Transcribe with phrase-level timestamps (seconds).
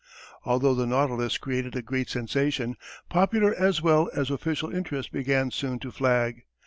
[0.45, 2.75] Although the Nautilus created a great sensation,
[3.07, 6.41] popular as well as official interest began soon to flag.